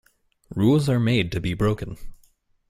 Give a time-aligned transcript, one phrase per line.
[0.55, 1.95] Rules are made to be broken.